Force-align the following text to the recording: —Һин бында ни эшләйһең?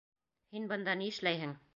—Һин 0.55 0.65
бында 0.71 0.95
ни 1.03 1.11
эшләйһең? 1.15 1.55